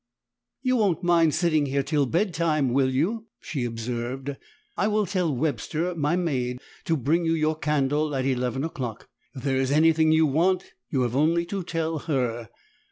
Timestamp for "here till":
1.67-2.07